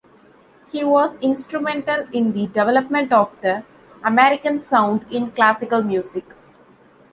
[0.71, 3.63] He was instrumental in the development of the
[4.03, 6.25] "American Sound" in classical music.